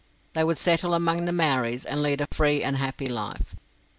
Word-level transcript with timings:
They 0.33 0.43
would 0.43 0.57
settle 0.57 0.95
among 0.95 1.25
the 1.25 1.31
Maoris, 1.31 1.85
and 1.85 2.01
lead 2.01 2.21
a 2.21 2.27
free 2.33 2.63
and 2.63 2.77
happy 2.77 3.05
life. 3.05 3.55